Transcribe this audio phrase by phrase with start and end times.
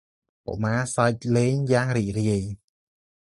[0.47, 2.43] កុមារសើចលេងយ៉ាងរីករាយ។